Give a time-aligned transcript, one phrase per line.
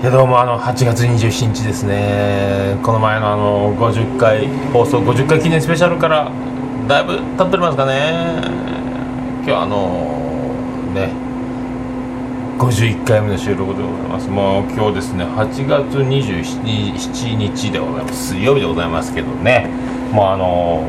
[0.00, 2.78] いやどうもあの8月27日ですね。
[2.82, 6.32] この前のあの50回放送50回記念スペシャルから
[6.88, 8.40] だいぶ経っておりますかね。
[9.40, 10.54] 今日はあの
[10.94, 11.12] ね
[12.58, 14.30] 51回目の収録でございます。
[14.30, 18.28] もう今日ですね8月27日でございます。
[18.28, 19.68] 水曜日でございますけどね。
[20.12, 20.82] もうあの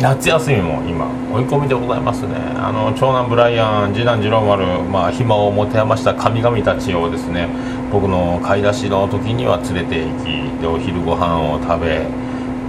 [0.00, 2.34] 夏休みも今追い込みでございますね。
[2.56, 7.48] あの長男ブライアン次男次郎丸、まあ、暇を持て余した神々たちをですね
[7.94, 12.02] 僕の買い出しの時には連れて行きでお昼ご飯を食べ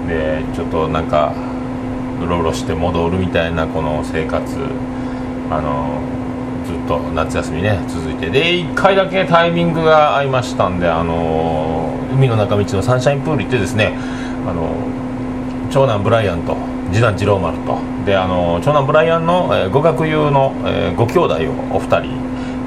[0.07, 1.33] でちょっとなんか
[2.21, 4.45] うろうろして戻るみたいなこの生活
[5.49, 5.99] あの
[6.67, 8.29] ずっと夏休みね続いて。
[8.29, 13.97] で1回だけタイミングが合いましたんであの海の中道のサンシャインプール行ってですね
[14.47, 14.75] あの
[15.71, 16.55] 長男ブライアンと
[16.93, 17.79] 次男次郎丸と。
[18.05, 21.33] であの長男ブライアンの、えー、語学友の、えー、ご兄弟
[21.73, 22.13] をお二人、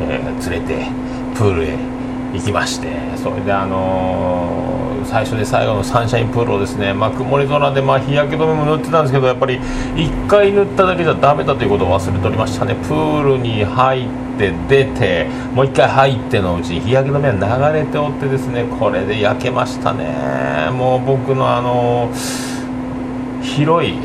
[0.02, 0.90] えー、連れて
[1.36, 1.97] プールへ
[2.34, 12.74] 行きましてそれであのー、最初で最後のサンシャインプールをですね、まあ、曇り空で、まあ、日焼け止めも塗ってたんですけどやっぱり1回塗っただけじゃダメだということを忘れておりましたね。
[12.74, 14.08] プールに入っ
[14.38, 20.70] て出てもう1回入ってのうちに日焼け止めは流れておってですねこれで焼けましたね。
[20.70, 22.48] もう僕のあのー
[23.58, 23.98] 広い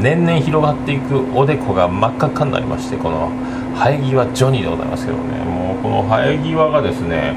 [0.00, 3.32] 年々広がっていくおでこが真っ赤っかになりましてこの
[3.80, 5.42] 生え際ジョニーでございますけどね。
[5.42, 7.34] もうこの生え際がですね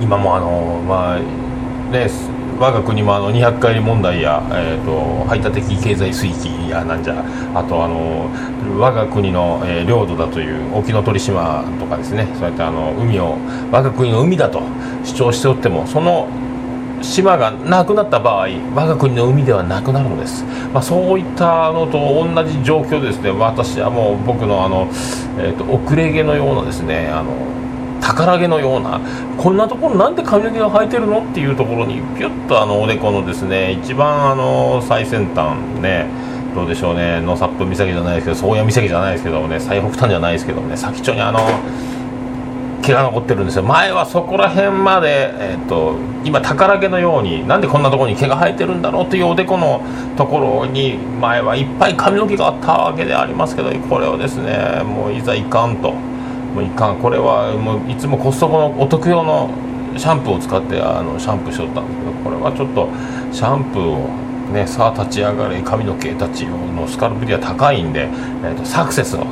[0.00, 1.18] 今もあのまあ
[1.92, 2.08] ね
[2.58, 8.28] 我が国もあの200回問題や、えーと、排他的経済水域やなんじゃあとあの
[8.78, 12.28] 我が国の、え、領土だという沖ノ鳥島とかですね。
[12.34, 13.36] そうやってあの海を
[13.70, 14.62] 我が国の海だと
[15.04, 16.28] 主張しておってもその
[17.02, 24.88] 島がなくなった場合我が国の海ではなくなるのです、まあ、そういったのと同じ状況ですね私はもう僕のあの、
[25.38, 27.50] えーと、遅れ毛のようなですねあの
[28.00, 29.00] 宝毛のような
[29.36, 36.06] こんなところなんで髪の毛が生えてるのっていうところにピュッとあのおでこのですね一番あの最先端ね
[36.54, 41.40] どうでしょうね野サップ岬じゃないですけど宗谷岬じゃないですけどね最北端じゃないですけどね先っちょにあの
[42.90, 43.62] 毛が残ってるんですよ。
[43.62, 49.82] 前はそこら辺まで、えーと、今宝毛のようになんでこんなところに毛が生えてるんだろうというおでこの
[50.16, 59.50] ところに前はいっぱい髪の毛があったわけでありますけどこれをですねもういざいかんともういかんこれはもういつもコストコのお得用の
[59.96, 62.88] シャンプーを使ってあのシャンプーしとったんですけどこれはちょっと
[63.32, 64.08] シャンプーを
[64.52, 69.26] ねさあ立ち上がれ髪の毛たちのスカルプリは高いんで、えーと、サクセスの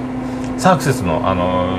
[0.56, 1.78] サクセスのあの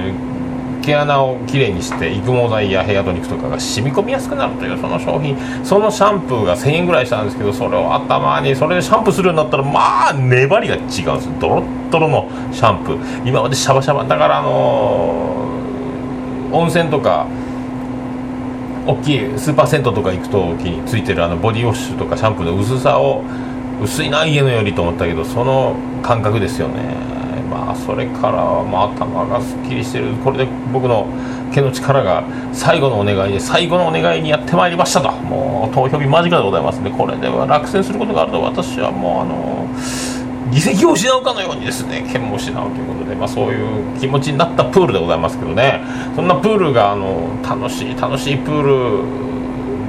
[0.82, 5.38] 毛穴をきれいにして育毛剤やヘアトニックとかが染み込みやすくなるというその商品。
[5.64, 11.30] そのシャンプーが1000円ぐらいしたんですけどそれを頭にそれでシャンプーするようになったらまあ粘りが違うんです。
[11.40, 13.28] ドロッドロのシャンプー。
[13.28, 17.28] 今までシャバシャバだからあのー、温泉とか
[18.88, 23.24] 大きいスーパー銭湯とか行くときについてるあのボディウォッシュとかシャンプーの薄さを
[23.82, 27.09] 薄いな家のよりと思ったけどその感覚ですよね。
[27.86, 30.14] それからまあ頭がすっきりしてる。
[30.24, 31.08] これで僕の
[31.54, 32.24] 毛の力が
[32.54, 35.12] 最後のお願いで最後のお願いにやってまいりましたと。
[35.12, 39.68] もう投票日間近でございますんでこれでは落選することがあると私はもうあの
[40.52, 45.82] 議席を失うかのようにですね剣も失うということで、まあ、そういう気持ちになったプールでございますけどね。
[46.16, 49.39] そんなプールがあの楽しい楽しいプール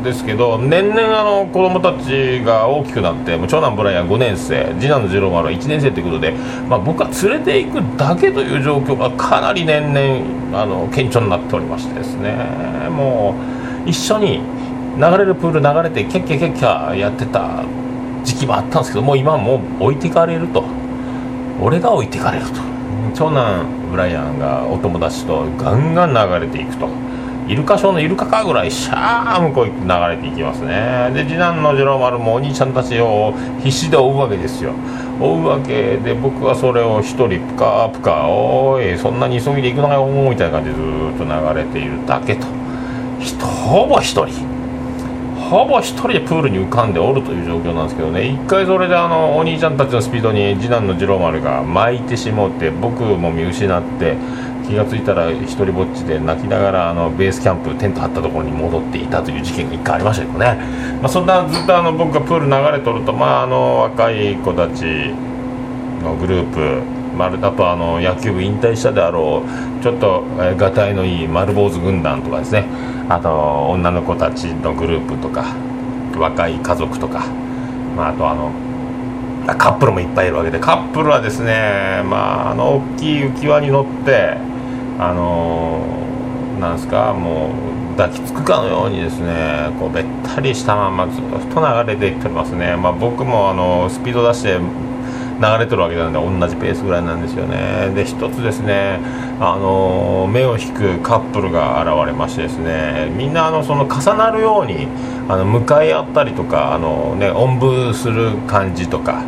[0.02, 6.32] ですけど年々あの子供たちが大きくなってもう長男ブライアン5年生次男の次郎丸は1年生ということで、
[6.68, 12.34] まあ、僕は連れていくだけという状況がかなり年々あの顕著になっておりましてですね。
[12.90, 13.34] も
[13.86, 14.40] う一緒に
[14.96, 17.64] 流れるプール流れてキャッキャキャッキャやってた
[18.24, 20.64] 時期もあったんですけどもう今はもう置いていかれると。
[21.62, 22.60] 俺が置いていかれると。
[23.14, 26.88] 長男ブライアンがお友達とガンガン流れていくと。
[27.50, 31.10] イルカショーのイルカかぐらいシャー向こう流れていきますね。
[31.12, 34.72] で次男の次郎丸もお兄ちゃんたちを必死で追うわけですよ。
[35.20, 42.46] 追うわけで僕はそれを一人プカプカおいそんなに急ぎで行くのかよみたいな感じでずっと流れているだけと。
[43.44, 44.26] ほぼ一人。
[45.50, 48.28] ほぼ一人でプールに浮かんでおるという状況なんですけどね。
[48.28, 54.14] 一回それであのお兄ちゃんたちのスピードに次男の次郎丸が巻いてしもって僕も見失って
[54.70, 60.54] 気が付いたら一人ぼっちで泣きながらあのベースキャンプテント張ったところに戻っていたという事件が1回ありましたけどね、
[61.02, 64.84] まあ、そんなずっとあの僕がプール流れとると、まあ、あの若い子たち
[66.02, 66.82] のグループ
[67.16, 70.22] 丸あとあの野球部引退したであろうちょっと
[70.56, 72.66] がたいのいい丸坊主軍団とかですね。
[73.10, 75.44] あと女の子たちのグループとか
[76.16, 77.26] 若い家族とか、
[77.96, 78.52] まあ、あとあの
[79.58, 84.36] カップルもいっぱいいるわけでカップルはですねまああの大きい浮き輪に乗って
[85.02, 87.50] あのー、なんすかも
[87.94, 91.24] う抱きつくかのようにですねこうべったりしたままずっ
[91.54, 94.58] と流れていってますね、まあ、僕もあのスピード出して
[95.40, 97.90] 流れてるわけなんで同じペースぐらいなんですよね。
[97.94, 99.00] で一つですね
[99.40, 104.86] あの目を引くカップルが現れましてですねみんなあのその重なるように
[105.28, 109.24] あの向かい合ったりとかあの、ね、おんぶする感じとか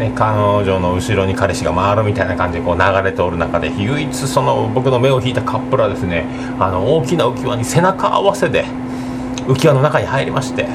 [0.00, 6.24] ね、彼女の後ろに彼氏が回るみたいな感じでこう流れておる中で唯一その僕の目を引いたカップルはですね
[6.58, 8.64] あの大きな浮き輪に背中合わせで
[9.46, 10.66] 浮き輪の中に入りまして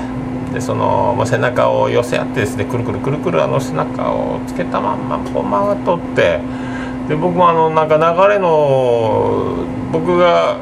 [0.53, 6.39] でその、ま、背中を寄せ合ってですねくるくるくるくるあの背中をつけたまんまこう回っとって
[7.09, 10.57] で僕もあのなんか流れの僕が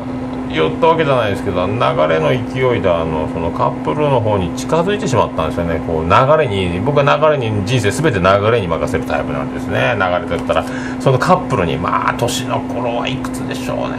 [0.54, 5.82] 寄ったわけじゃないですけど流れの勢いであのそのカップルの方に近づいてしまったんですよね。
[5.86, 7.10] こう流れに僕は流
[7.44, 9.96] れに人生全て流れに任せるタイプなんですね。
[9.98, 10.64] 流れてったら
[11.00, 13.98] そのカップルにまあ年の頃はいくつでしょうね。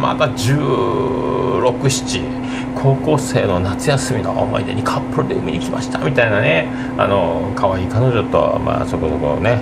[0.00, 6.68] まだ1617高校生の夏休みの思い出にカップルで海に来ましたみたいなね。
[6.98, 9.58] あの可愛い彼女とまあそこそこね。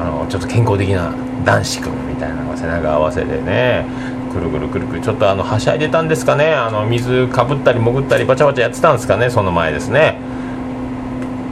[0.00, 1.14] あのちょっと健康的な
[1.44, 3.86] 男子君みたいなのが背中合わせでね。
[4.32, 5.00] くるくるくるくる。
[5.02, 6.54] ちょっとあのはしゃいでたんですかね。
[6.54, 9.30] あの水かぶったり潜ったりバチャバチャやってたんですかね。
[9.30, 10.18] その前ですね。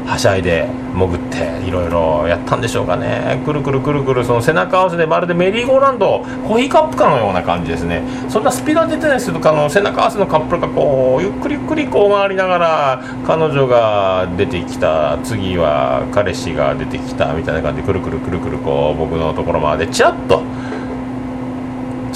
[0.07, 3.41] はしゃいで潜っていろいろやったんでしょうかね。
[3.45, 4.25] くるくるくるくる。
[4.25, 8.03] その背中合わせでまるでメリーゴーランドコーヒーカップかのような感じですね。
[8.29, 15.19] そんなスピードは出てないですけどあの背中合わせのカップルがこうゆっくりゆっくりこう回りながら彼女が出てきた。
[15.23, 17.33] 次は彼氏が出てきた。
[17.35, 20.43] みたいな感じでくるくるくるくるこう僕のところまでチラッと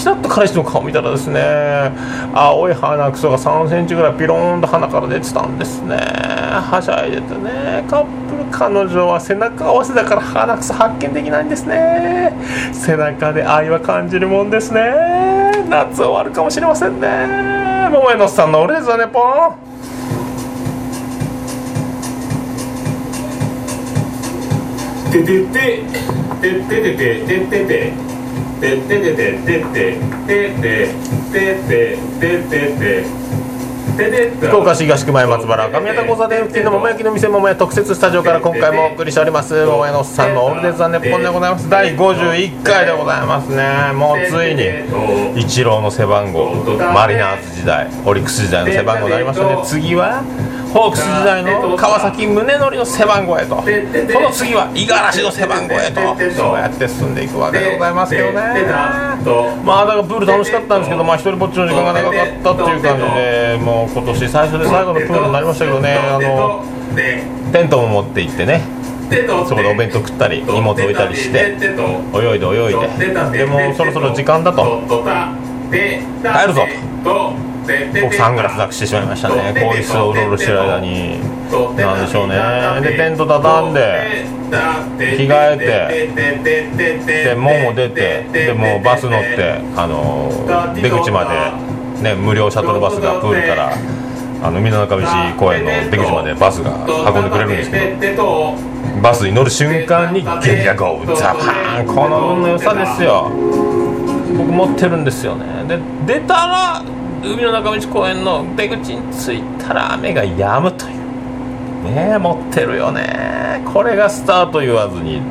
[0.05, 1.41] ちらっと彼氏の顔見たらですね
[2.35, 5.97] 青い鼻くそが3センチぐらいピローンと鼻から出てたんですね。
[5.97, 12.37] はしゃいでてねカップル彼女は背中合わせだから鼻くそ発見できないんですね。
[12.75, 14.93] 背中で愛は感じるもんですね。
[15.71, 17.89] 夏終わるかもしれませんね。
[17.91, 19.57] 桃江のさんの俺ですわねポン。
[25.11, 25.83] ててて
[26.43, 28.04] ててててててて。
[28.61, 30.95] ててててててて
[31.33, 33.25] てててて
[34.41, 39.65] 福岡市東区前松原上方交差点付近の桃焼きの店桃屋特設スタジオから今回もお送りしております。
[39.67, 41.71] 桃屋のおっさんのオールデンザネッポンでございます。
[41.71, 43.93] 第51回でございますね。
[43.95, 44.65] もうついに
[45.41, 46.51] イチローの背番号
[46.93, 49.63] マリナーズ時代オリックス時代の背番号になりましたね。
[49.65, 50.25] 次は
[50.75, 53.55] ホークス時代の川崎宗則の背番号へと。
[53.55, 53.63] こ
[54.21, 56.01] の次は五十嵐の背番号へと。
[56.35, 58.33] そうやって進んでいくわけでございますけどね
[59.65, 66.65] まあだからプール楽しかったんですけどまあ一人ぼっちの時間が長かったっていう感じでもう今年最初で最後のプールになりましたけどねあの
[67.53, 68.63] テントも持って行ってね
[69.47, 74.83] そこでお弁当食ったり荷物置いたりして泳いで泳いででもそろそろ時間だと
[75.71, 76.67] 帰るぞ
[77.05, 77.54] と
[78.03, 79.53] 僕サングラスなくしてしまいましたね。
[79.55, 81.19] 更衣室をうろうろしてる間に。
[81.77, 82.37] なんでしょうね。
[82.83, 84.27] でテント畳んで
[84.99, 85.59] 着替え
[87.07, 90.31] てでもも出てでもうバス乗ってあの
[90.75, 93.73] 出口まで、ね、無料シャトルバスがプールから
[94.43, 95.03] あの海の中道
[95.39, 98.55] 公園の出口までバスが運んでくれるんですけど
[99.03, 101.87] バスに乗る瞬間に激アゴーザパン。
[101.87, 103.31] この運の良さですよ。
[104.37, 105.45] 僕持ってるんですよね。
[105.69, 106.83] で出たら
[107.25, 110.95] 海の中道公園の出口に着いたら雨が止むという。
[111.95, 113.63] ね持ってるよね。
[113.73, 115.23] これがスタート言わずに。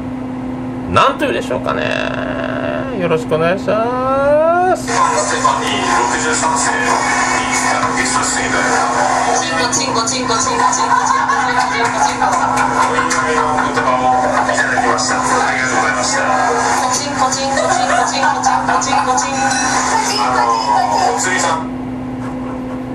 [0.92, 1.84] 何というでしょうかね。
[3.00, 4.88] よろしくお願いします。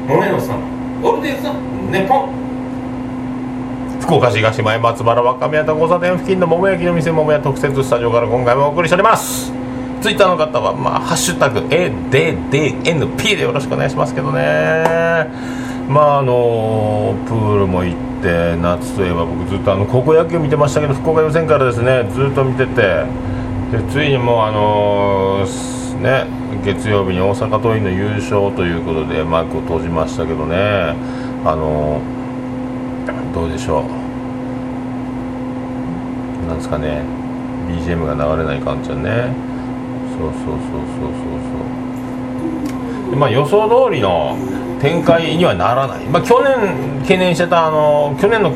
[0.09, 1.05] 桃屋のさん。
[1.05, 1.93] オルデンさん。
[1.93, 2.31] ネポン。
[4.01, 9.53] 福岡市東前松原若宮と交差点付近の桃焼きの店桃屋特設スタジオから今回もお送りしております。
[10.01, 15.29] ツイッターの方は、まあ、ハッシュタグ ADDNP でよろしくお願いしますけどね。
[15.91, 23.05] まああのプールも行って夏といえば僕ずっとあの高校野球見てましたけど福岡予選からですねずっと見てて。
[23.73, 30.95] でついにもうあのー、ね月曜日に大阪桐蔭の優勝ということで幕を閉じましたけどね。
[31.45, 32.01] あの
[33.35, 33.85] どうでしょう。
[36.47, 37.03] なんですかね。
[37.69, 39.33] BGM が流れない感じはね。
[40.19, 41.19] そうそうそうそうそう。
[43.11, 44.37] そうまあ予想通りの
[44.81, 48.53] 展開にはならない、まあ、去年懸念してたあの去年の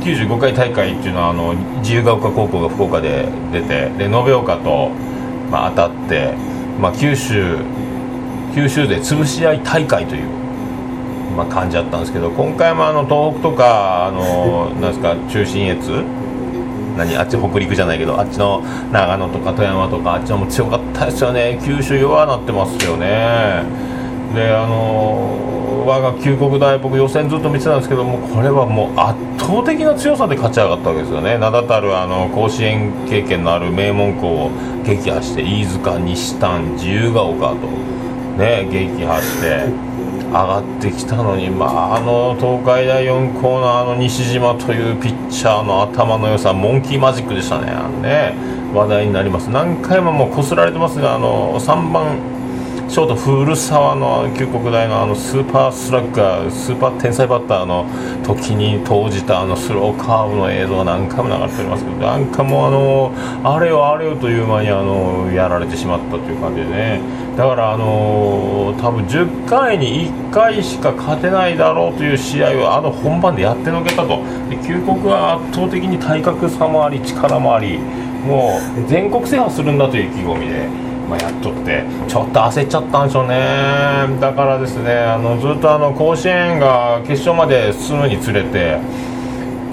[0.00, 4.90] 95回大会っていうのはあの自由が丘高校が福岡で出てで延岡と、
[5.50, 6.34] まあ、当たって
[6.78, 7.58] まあ、九州
[8.54, 10.28] 九州で潰し合い大会という、
[11.36, 16.04] まあ、感じだったんですけど今回もあの東北とかあの なんですか中信越
[16.96, 21.60] 何あっち北陸じゃないけどあっちの長野とか富山とかあっちのも強かったですよね。
[21.64, 23.62] 九州弱なってますよね
[24.34, 31.38] であの我が旧国大僕予選ずっと見てたんですけどもこれはもう圧倒的な強さで勝ち上がったわけですよね。
[31.38, 34.50] 名だたるあの甲子園経験のある名門校を
[34.84, 37.56] 撃破して飯塚西丹自由が丘と
[38.36, 47.72] ね撃破して上がってきたのに、まあ、あの東海大4校のあの西島というピッチャーの頭の良さモンキーマジックでしたね。
[48.02, 48.34] ね
[48.74, 49.48] 話題になります。
[49.48, 52.37] 何回ももうこすられてますがあの3番
[52.88, 57.84] ショート古澤の旧国大のあのスーパースラッガースーパー天才バッターの
[58.24, 63.14] 時に投じたあのスローカーブの映像が何回も流れておりますけどなんかもう
[63.44, 67.02] あのあれよあれよという間にあのやられてしまったという感じでね
[67.36, 80.87] だからあの多分10回に1回しか勝てないだろうという試合をあの本番でやってのけたとで旧国は圧倒的に体格差もあり力もありもう全国制覇するんだという意気込みで。
[81.08, 83.36] まあ、やっとってちょっと焦っちゃったんでしょうね。
[84.20, 88.78] だからですねあのずっとあの甲子園が決勝まで進むにつれて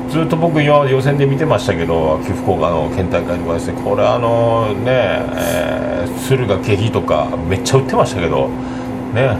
[0.09, 8.47] ずっと僕今予選で見てましたけど岐阜福岡の県大会とかですねこれあのね、えー、敦賀気比とかめっちゃ打ってましたけど
[9.13, 9.37] ね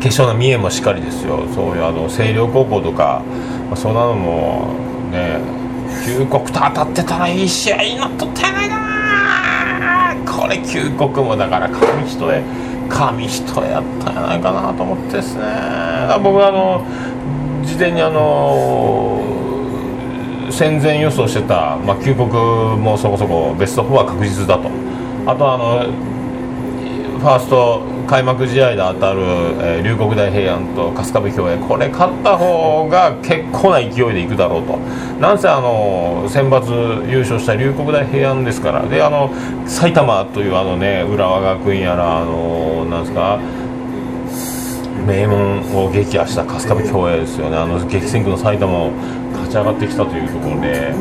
[0.00, 1.46] 決勝の三重もしっかりですよ。
[1.54, 3.22] そういうあの星稜高校とか、
[3.68, 4.74] まあ、そんなのも
[5.12, 5.38] ね
[6.04, 8.91] 九国と当たってたらいい試合になっとったやないな
[10.26, 12.42] これ九国もだから紙一重
[12.88, 15.42] 紙一重やったんじゃないかなと思ってですね。
[16.22, 16.84] 僕あの
[17.64, 19.20] 事前にあの
[20.50, 24.70] 戦前予想してた、まあ、旧国もそこそこベスト4は確実だと。
[25.26, 25.86] あとあの
[27.22, 34.76] ファースト開幕試合で当たる、えー、龍谷大平安と春日部共栄これ勝った方が結構な勢いでいくだろうと。
[35.20, 38.82] なんせあの選抜優勝した龍谷大平安ですから。
[38.82, 39.30] であの
[39.66, 43.38] 埼玉というあのね浦和学院やらあのなんですか
[45.06, 47.56] 名門を撃破した春日部共栄ですよね。
[47.56, 48.90] あの激戦区の埼玉を
[49.30, 50.92] 勝ち上がってきたというところで。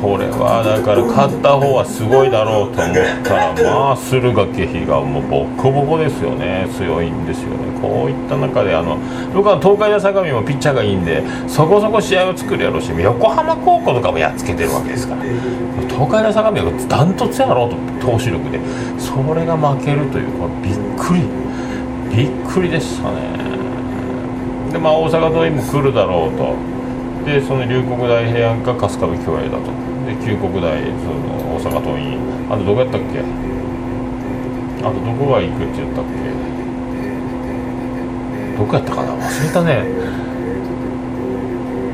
[0.00, 6.68] これはだから勝った方はすごいだろうと思ったらまあ駿河家比がもうボッコボコですよね。
[6.76, 7.68] 強いんですよね。
[7.82, 8.98] こういった中であの
[9.34, 15.22] 僕は東海大相模もピッチャーがいいんでそこそこ試合を作るやろうし横浜高校とかもやっつけてるわけですから。
[15.88, 17.76] 東海大相模はダントツやろうと
[18.06, 18.60] 投手力で。
[18.98, 21.26] それが負けるというこれびっくり。
[22.14, 23.36] びっくりでしたね。
[24.72, 26.77] でまあ大阪桐蔭も来るだろうと。
[27.28, 29.70] でその龍谷大平安か春日部共栄だと。
[30.06, 31.20] で旧国大その
[31.56, 32.18] 大阪桐蔭。
[32.50, 33.20] あとどこやったっけ？
[34.80, 36.10] あとどこが行くって言ったっけ？
[38.56, 39.12] どこやったかな？
[39.12, 39.84] 忘れたね。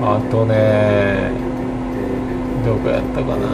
[0.02, 1.30] あとね
[2.64, 3.46] どこやったかな？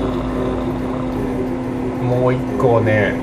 [2.04, 3.14] もう一個ね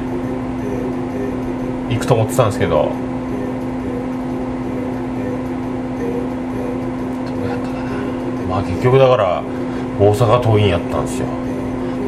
[1.90, 2.92] 行くと思ってたんですけど。
[8.58, 9.44] まあ結局だから
[10.00, 11.28] 大阪桐蔭やったんですよ。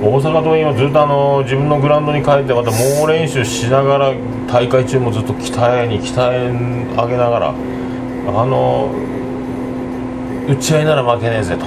[0.01, 4.13] 大阪桐蔭はずっとあの自分のグラウンドに帰ってまた猛練習しながら
[4.47, 6.49] 大会中もずっと鍛えに鍛え
[6.95, 8.89] 上げながらあの
[10.47, 11.65] 打ち合いなら負けねえぜと。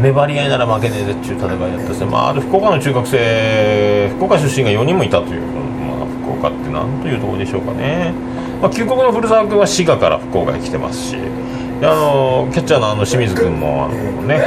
[0.00, 8.12] 粘り合いなら負けねえぜっていう戦いだったですね、まあ、福岡の中学生福岡出身が4人もいたという、まあ、福岡って何というところでしょうかね、
[8.60, 11.43] まあ、旧国の古澤君は滋賀から福岡に来てますし。
[11.86, 14.40] あのキャッチャーのあの清水君もあの、ね、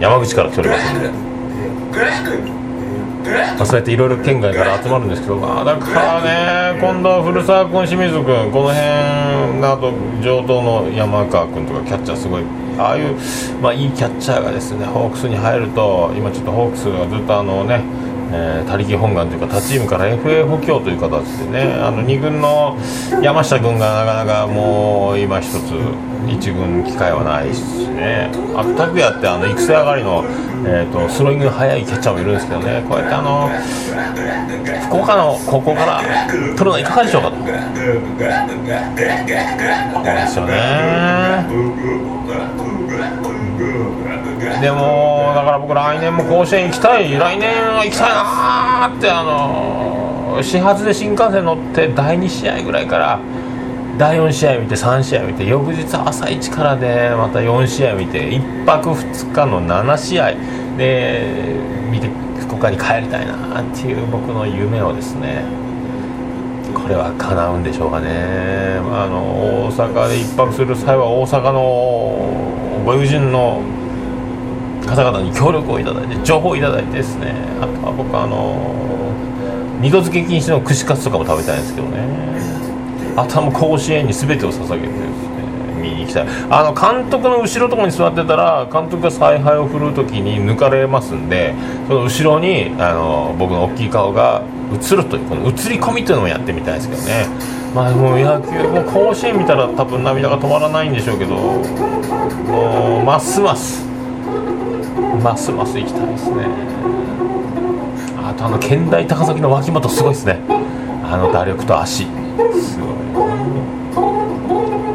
[0.00, 1.08] 山口から来ておりますんで、
[3.56, 8.80] まあ、そうやっていろいろ県外から集まるんですけど、まあ、だからね今度は古澤君清水君この辺
[9.62, 12.44] あと上等の山川君とかキャッチャーすごい
[12.78, 13.14] ああいう、
[13.60, 17.84] まあ、いいキャッチャーがですねホークスに入ると今ちょっとホークスがずっとあのね
[18.32, 22.76] え、他力本願というか他チームから FA 補強という形でねあの2軍の
[23.22, 25.54] 山下君がなかなかもう今一つ
[26.26, 28.30] 1軍機会はないしね。
[28.54, 30.24] あと拓也ってあの育成上がりの、
[30.66, 32.84] えーと、スローイング速いキャッチャーもいるんですけどね。
[32.88, 33.48] こうやってあの
[34.86, 36.02] 福岡の高校から
[36.56, 37.36] プロのいかがでしょうかと。
[40.14, 40.52] ですよね。
[44.60, 47.12] でもだから僕来年も甲子園行きたい。
[47.18, 53.20] 来年は行きたいなーってあの始発で新幹線乗って第2試合ぐらいから
[53.98, 60.34] 第4試合見て3試合見て翌日朝一からでまた4試合見て1泊2日の7試合
[60.76, 61.56] で
[61.90, 62.08] 見て
[62.40, 65.44] 福岡に帰りたいなっていう僕の夢をですね
[66.74, 68.78] これれは叶うんでしょうかね。
[68.92, 69.22] あの
[69.68, 73.62] 大阪で一泊する際は大阪のご友人の
[74.86, 77.34] 方々に協力をいただいて情報をいただいてですね。
[77.60, 78.74] あとは僕あの
[79.80, 81.98] 二度漬け禁止の串カツとかも食べたいんですけどね。
[83.16, 85.40] あとはも甲子園に全てを捧げてですね。
[85.80, 86.26] 見に行きたい。
[86.50, 91.54] あの監督の後ろとかに座ってたら監督が采配を振る時に抜かれますんで
[91.88, 97.26] その後ろにあの僕の大きい顔が映るというこの映り込みというのもやってみたいですけどね。
[97.74, 103.89] まあもう野球もう甲子園見たら多分涙が止まらないんでしょうけどもうますます
[105.20, 106.46] ますます行きたいですね。
[108.16, 110.40] あとあの県大高崎の脇本すごいですね。
[111.04, 112.04] あの打力と足。
[112.04, 112.16] すごい。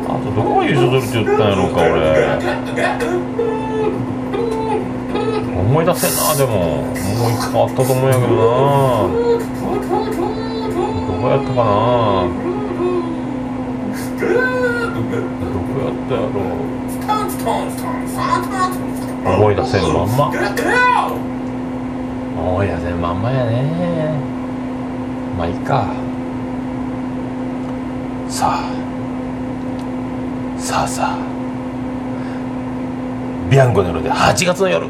[0.07, 1.91] あとどこが優勝するって言ったんやろうか俺。
[5.59, 6.55] 思い出せんなでも。
[6.55, 8.41] もう一個あったと思うんやけどな。
[11.05, 11.65] どこやったかな。
[14.85, 15.11] どこ
[15.81, 16.35] やったやろ
[19.25, 20.31] 思い出せんまんま
[22.37, 24.13] 思い出せんまんまやね。
[25.35, 25.87] まあいいか。
[28.29, 28.71] さあ。
[30.59, 31.17] さあさあ。
[33.49, 34.87] ビアンコの夜で8月の夜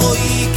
[0.00, 0.48] Hoy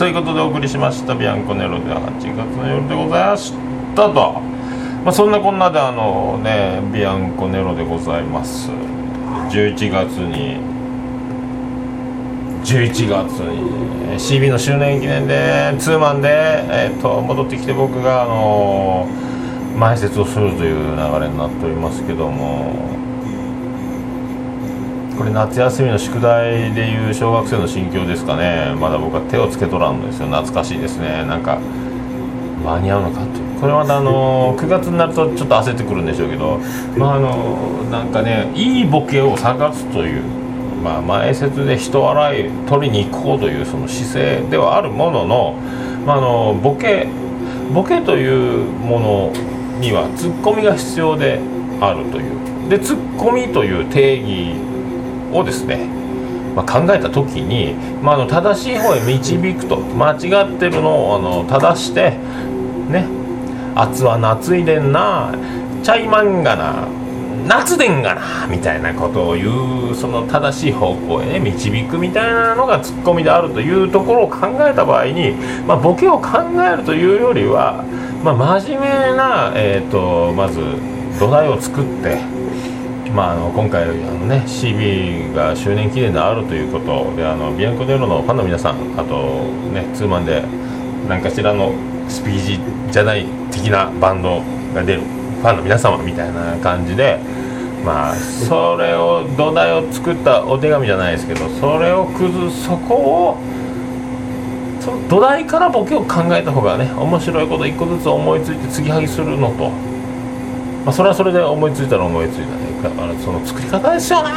[0.00, 3.52] そういうことでお送りしましたビアンコネロでは8月の夜でございまし
[3.94, 4.40] たと、
[5.04, 8.70] まあ、そんなこんなであのねビアンコネロでございます。
[8.70, 10.56] 11月に
[12.64, 19.06] 11月に CB の周年記念でツーマンで、えー、と戻ってきて僕があの
[19.76, 23.09] 前説をするという流れになっておりますけども。
[25.20, 28.74] これ夏休みの宿題でいう小学生の心境ですかね。
[28.80, 30.28] まだ僕は手をつけとらんのですよ。
[30.28, 31.26] 懐かしいですね。
[31.26, 31.60] なんか
[32.64, 33.26] 間に合うのかと。
[33.60, 36.58] これまたあの9月になるとちょっと焦ってくるんでしょうけど
[36.96, 40.22] まああのなんかねいいボケを探すという
[40.82, 45.52] まあ前説で人笑い取りに行こうというその姿勢ではあるものの,、
[46.06, 47.08] まあ、あのボケ
[47.74, 49.32] ボケというもの
[49.80, 51.38] にはツッコミが必要で
[51.78, 52.70] あるという。
[52.70, 54.69] でツッコミという定義
[55.32, 55.86] をですね、
[56.54, 62.10] まあ、考えた時に、まあ、あの正しい方へ導くと間違ってるのをあの正して
[62.90, 63.06] ね
[63.74, 65.34] 夏は夏いでんな
[65.82, 66.88] チャイマンがな
[67.46, 75.32] 夏でんがなみたいなことを言うその正しい方向へ、導くみたいなのがツッコミであるというところを考えた場合に、
[75.66, 76.28] まあ、ボケを考
[76.62, 77.84] えるというよりは、
[78.22, 80.60] まあ、真面目な、えーとまず
[81.18, 82.39] 土台を作って
[83.14, 90.44] まあ、あの今回あの、ね、CB が周年記念であるということであのビアンコ・デロのファンの皆さんあと、ね、ツーマンで
[91.08, 91.72] 何かしらの
[92.08, 94.42] スピーチじゃない的なバンド
[94.74, 97.18] が出るファンの皆様みたいな感じで、
[97.84, 103.38] まあ、それを土台を作ったお手紙じゃないですけどそれを崩すそこを
[104.80, 109.70] その土台からボケを考えた方がね面白いこと1個ずつ思いついて継ぎはぎするのと、
[110.84, 112.69] まあ、それはそれで思いついたら思いついたね。
[112.82, 114.30] だからその作り方ですよね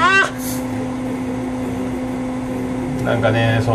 [3.04, 3.74] なんかねそう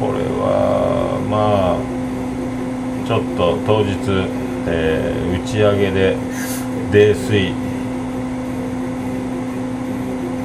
[0.00, 1.94] これはまあ
[3.06, 3.94] ちょっと当日、
[4.66, 6.16] えー、打ち上げで
[6.92, 7.52] 泥酔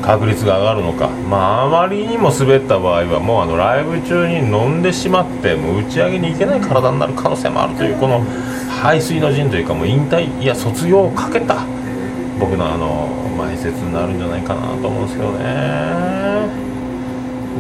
[0.02, 8.22] 確率が上がるのかまああまりにも滑った場合はもうあのライブ中に飲んでしまってもう打ち上げに行けない体になる可能性もあるというこの
[8.82, 11.66] 排水の陣というかもう引退いや卒業をかけた
[12.40, 15.44] 僕のあの前説になるんじゃないかなと思うんですけどね。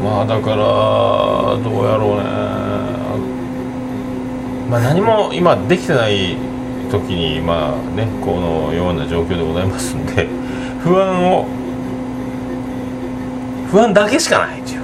[0.04, 2.24] まあだからどうやろうね。
[4.70, 6.38] まあ何も今できてない
[6.90, 10.28] 時にまあねこのような状況でございますんで
[10.82, 11.46] 不安を
[13.70, 14.79] 不安だけしかないという。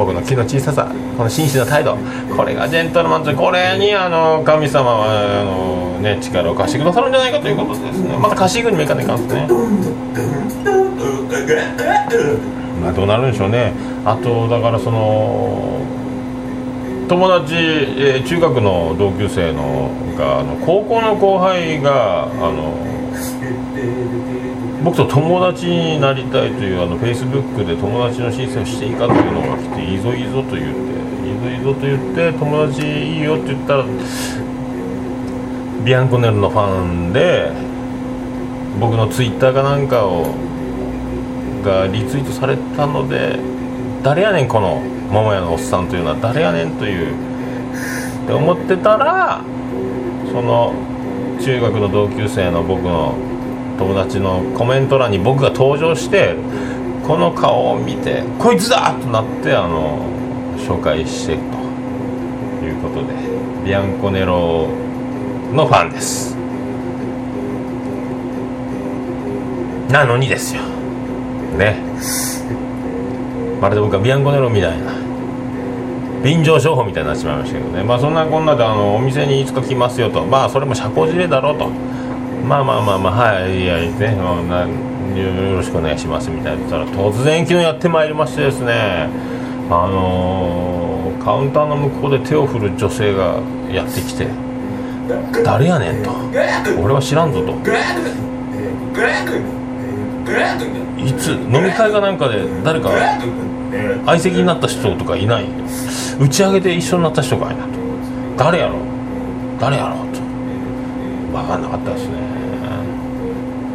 [0.00, 1.94] 僕の気の小ささこの真摯な態度
[2.34, 8.16] これがジェントルマンとこれにあの神様はあの、ね、力を貸してくださるんじゃないかということですね。
[8.16, 9.46] また貸し軍にもいかないかんですね。
[12.80, 13.74] まあどうなるんでしょうね。
[14.06, 15.82] あとだからその
[17.06, 22.72] 友達、えー、中学の同級生のがあの高校の後輩があの
[24.82, 30.90] 僕と友達になりたいというあのフェイスブックで友達の申請をしていいかというのが来ていいぞいいぞと言って
[31.28, 33.84] いいぞいいぞと言って友達いいよって言ったら
[35.84, 37.52] ビアンコネルのファンで
[38.78, 40.34] 僕のツイッターかなんかを
[41.62, 43.38] がリツイートされたので
[44.02, 44.76] 誰やねんこの
[45.10, 47.14] 桃屋のおっさんというのは誰やねんという
[48.24, 49.42] って思ってたら
[50.32, 50.72] その
[51.42, 53.29] 中学の同級生の僕の
[53.80, 56.34] 友達のコメント欄に僕が登場して
[57.06, 60.00] この顔を見て「こいつだ!」となってあの
[60.58, 61.38] 紹介して
[62.60, 63.14] ということで
[63.64, 64.68] ビアンコネロ
[65.54, 66.36] のファンです。
[69.90, 70.62] なのにですよ。
[71.58, 71.76] ね。
[73.62, 74.92] まるで僕はビアンコネロみたいな
[76.22, 77.82] 便乗商法みたいになってしまいましたけどね。
[77.82, 80.22] まあそんなこんなであのお店にいつか来ますよと。
[80.24, 81.68] まあそれも社交辞令だろうと。
[82.44, 84.16] まあまあまあまあはいいやね。
[85.10, 89.08] よろしくお願いしますみたいなたら突然昨日やってまいりましてですね。
[89.68, 94.26] あのー、カウンターの向こうで手を振る女性がやってきて
[95.44, 96.10] 「誰やねん」と
[96.82, 97.52] 「俺は知らんぞ」と。
[100.98, 102.90] いつ飲み会かなんかで誰か
[104.06, 105.46] 相席になった人とかいない？
[106.20, 107.62] 打ち上げで一緒になった人かいないと。
[108.36, 108.74] 誰やろ
[109.60, 110.09] 誰やろと
[111.30, 112.14] 分かんなかったですね。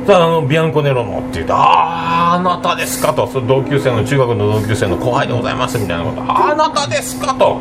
[0.07, 3.25] あのビアンコネロのって言うと「あああなたですか」と。
[3.25, 7.59] そ同級生の中学の同級生の後輩でございますみたいなこと「あなたですか」と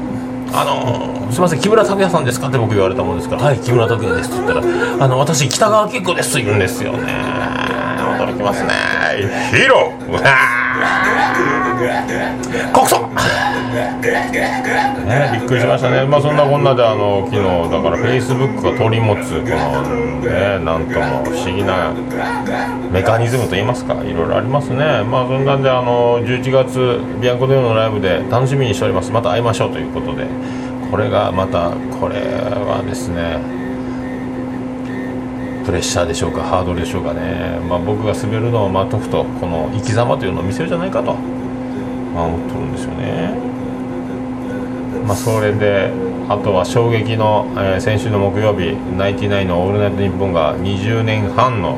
[0.54, 4.62] 「あのすいません木村拓哉さんですか?」って僕言われたもんですから「はい木村拓哉です」って言ったら
[5.04, 6.98] 「あの私北川景子です」言うんですよね。
[8.18, 8.70] 驚きますね。
[9.50, 10.22] ヒーロー。
[12.72, 13.43] 告訴。
[13.74, 21.92] ね、びっくりしましたね、まあ、そんなこんなであの昨日だからフェイスブックが取り持つこの、ね、なんとも不思議な
[22.92, 29.10] メカニズムといいますかいろいろありますね、まあ、そんなんであの11月ビアンコデオのライブで楽しみにしております。
[29.10, 30.26] また会いましょうということで。
[30.94, 33.40] これがまたこれはですね
[35.66, 43.53] プレッシャーでしょうかハードルでしょうかね、まあ、僕が滑るのを待っとくとこの生き様というのを見せるじゃないかと、まあ、思ってるんですよね。
[45.06, 45.90] まあ、それで
[46.28, 51.76] あとは衝撃の、えー、先週の木曜日ナインティナインの「オールナイトニッポン」が20年半の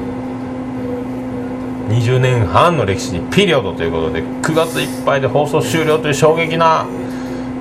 [1.88, 6.86] 20年半の歴史にピリオドということで9月いっぱいで放送終了という衝撃な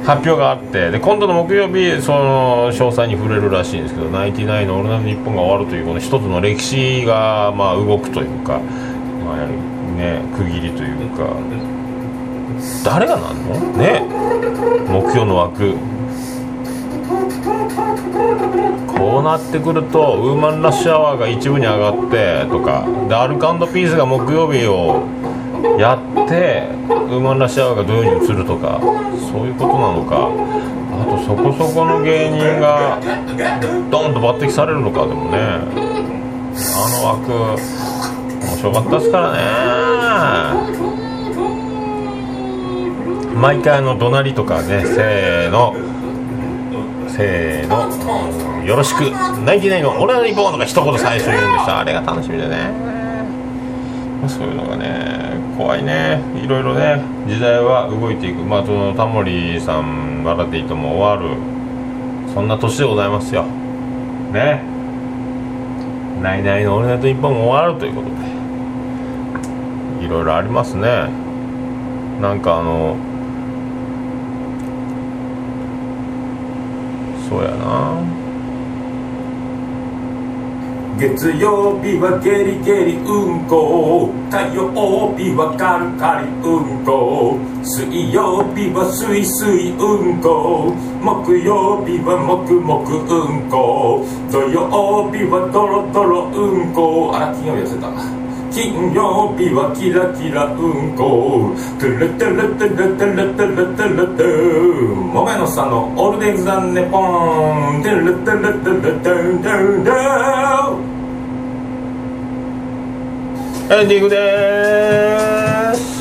[0.05, 8.59] 発表があってで今度の木曜日その詳細に触れるらしいんですけどナインティナインの「オールナイトニッポン」が終わるというこの一つの歴史がまあ動くというか、
[9.25, 9.47] まあ
[9.97, 11.74] ね、区切りというか。
[12.83, 13.55] 誰がなんの？
[13.77, 14.03] ね
[14.87, 15.75] 目標の枠。
[18.97, 22.87] こうなってくるとウーマンラッシュアワーが一部に上がってとか。
[23.09, 25.03] でアルカンドピースが木曜日を
[25.77, 28.79] やってウーマンラッシュアワーが土曜に移るとか。
[28.79, 30.29] そういうことなのか。
[30.97, 32.99] あとそこそこの芸人が
[33.91, 35.05] ドンと抜擢されるのか。
[35.05, 35.37] でもね。
[35.37, 37.33] あの枠
[38.45, 39.39] 面白かったですからね。
[43.35, 45.75] 毎回あの怒鳴りとかねせーの。
[47.09, 49.11] せーの、よろしく。
[49.45, 52.71] ナインティナインの俺のリボンとか一言最初言うんでしたあれが楽しみでね。
[54.27, 56.21] そういうのがね怖いね。
[56.41, 58.41] いろいろね時代は動いていく。
[58.41, 61.35] まあそのタモリさん笑っていいとも終わる。
[62.33, 63.43] そんな年でございますよ。
[64.31, 64.63] ね。
[66.21, 68.15] ナイナイの「オールナイトニッポン」も終わるということで。
[70.05, 71.09] いろいろありますね。
[72.21, 72.95] なんかあの
[77.29, 78.25] そうやな。
[80.97, 84.09] 月曜日はゲリゲリうんこ。
[84.31, 84.71] 火曜
[85.17, 87.37] 日はカルカリうんこ。
[87.63, 94.05] 水曜日はスイスイうんこ木曜日はもくもくうんこ。
[94.31, 97.11] 土曜日はトロトロうんこ。
[97.13, 98.24] あら金曜日忘れた。
[98.55, 107.83] 金曜日はキラキラうんこトゥルトゥルトゥルトゥルトゥルトゥルトゥもめのさんのオールデイズ・ザ・ネポン。
[107.83, 109.91] トゥルトゥルトゥルトゥルトゥル
[113.75, 115.99] エンディングでーす。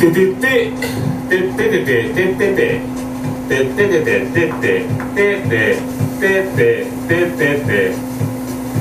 [0.00, 0.68] ててて。
[1.30, 2.84] ててててててて。
[3.48, 4.84] てててててて。
[5.16, 8.11] てててててて。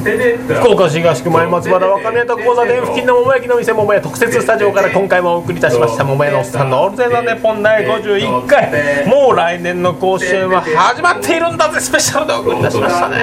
[0.02, 6.04] 福岡市東区前松原若宮と交差点付近の桃焼きの店桃屋特設スタジオから今回もお送りいたしました。
[6.04, 9.06] 桃屋のおっさんのオールゼンザネポン第51回。
[9.08, 11.80] もう来年の甲子園は始まっているんだぜ。
[11.80, 13.18] スペシャルでお送りいたしましたね。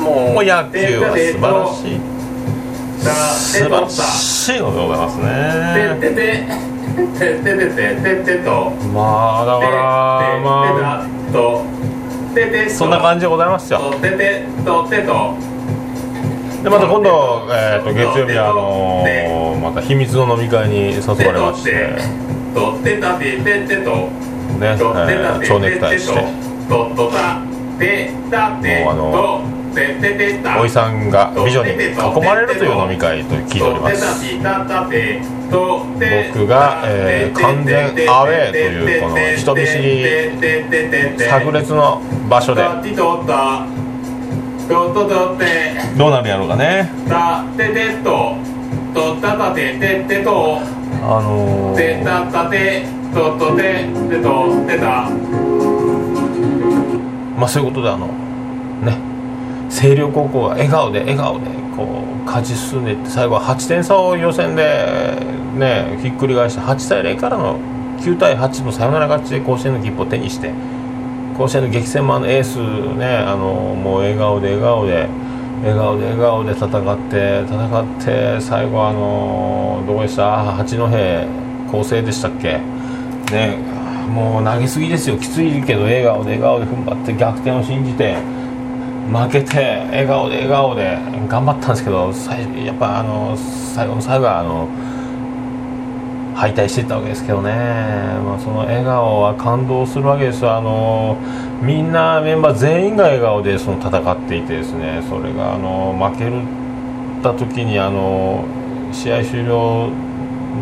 [0.00, 2.00] もう野球は素晴らしい。
[3.02, 5.24] 素晴らしいのでございますね。
[8.92, 11.06] まあだからまあ
[12.70, 13.78] そんな感じでございますよ
[16.62, 21.72] でまた今度、えーと、月曜日あのー、また秘密の飲み会に誘われまして。
[24.60, 26.20] ね、えー、蝶ネクタイして。
[28.84, 29.44] もうあの
[30.60, 31.76] おいさんが美女に囲
[32.24, 34.22] まれるという飲み会と聞いております。
[36.34, 40.04] 僕が、えー、完全アウェーというこの人見知り
[41.18, 42.62] 炸裂の場所で。
[45.96, 46.90] どうなるやろうかね。
[47.08, 48.36] たててと
[48.94, 50.60] とたたてててと。
[51.04, 53.62] あのー、てたたてととて
[54.08, 55.10] てとてた。
[57.36, 58.06] まあそういうことであの
[58.82, 59.12] ね。
[59.68, 65.16] 星稜高校が笑顔で笑顔でこう勝ち進んでいって最後は8点差を予選で
[65.54, 67.58] ねひっくり返して8対0からの
[68.00, 70.52] 9対8のサヨナラ勝ちで甲子園の切符を手にして
[71.36, 72.58] 甲子園の激戦もあのエース
[72.96, 75.08] ねあのもう笑顔で笑顔で
[75.62, 76.70] 笑顔で笑顔で戦っ
[77.10, 80.44] て戦って最後あのどこでした？
[80.44, 80.88] 八戸
[81.70, 82.60] 構成でしたっけ？
[83.32, 83.56] ね
[84.08, 85.16] もう投げすぎですよ。
[85.16, 88.16] きついけど笑顔で笑顔で踏ん張って逆転を信じて
[89.10, 89.56] 負けて
[89.90, 92.12] 笑顔で笑顔で頑張ったんですけど
[92.64, 94.68] やっぱあの最後の最後はあの
[96.42, 100.56] 敗退してたわけですけどね、まあ、その笑顔は感動するわけですよ。
[100.56, 101.16] あの
[101.62, 105.04] みんなメンバー全員が笑顔でその戦っていてですね。
[105.08, 106.28] それがあの負け
[107.22, 108.44] た時にあの
[108.90, 109.88] 試合終了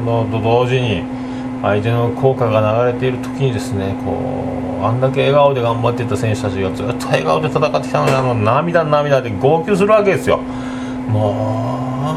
[0.04, 1.02] のと同時に
[1.62, 10.40] 相手の効果が流れている時にですねこうあんだけ笑顔で頑張っていた選手たちがずっと笑顔で戦ってきたのにあの涙涙で号泣するわけですよ。
[11.08, 12.10] もう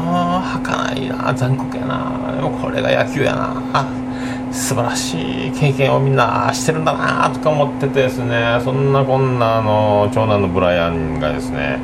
[0.62, 2.32] 儚いな残酷やな。
[2.34, 3.86] でもこれが野球やな。
[4.50, 8.60] 素晴らしい経験をみんなしてるんだなとか思っててですね。
[8.64, 11.78] そんなこんなあの長男のブライアンがですね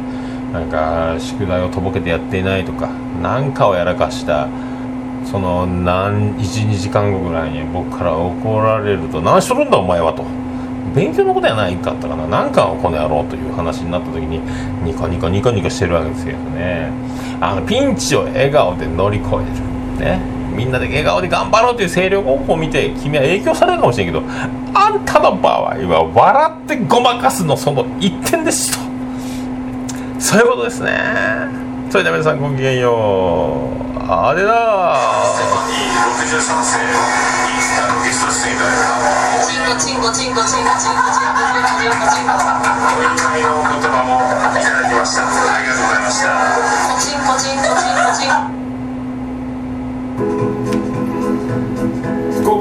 [0.52, 2.88] なんか宿題をとぼけてやっていないとか
[3.22, 4.48] 何かをやらかした
[5.24, 10.24] その12時間後ぐらいに僕から怒られると「何しとるんだお前は」と
[10.94, 14.40] 勉強のことやないかったかな何かをこの野郎という話になった時に
[14.82, 16.90] ニコニコニコニコしてるわけですけどね。
[17.40, 19.69] あのピンチを笑顔で乗り越える。
[20.00, 20.20] ね。
[20.54, 24.22] みんなで笑顔で頑張ろうという声量を見て君は影響されるかもしれんけど
[24.74, 28.90] あんたの場合は笑ってごまかすのその一点ですと。
[30.18, 30.90] そういうことですね。
[31.90, 33.98] それでは皆さんごきげんよう。
[34.06, 34.50] あれだ。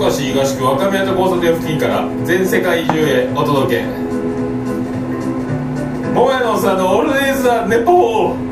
[0.10, 3.84] 橋東区若宮と交差点付近から全世界中へお届け。
[6.16, 8.49] 桃屋のおっさんのオールデイズ・ザ・ネポー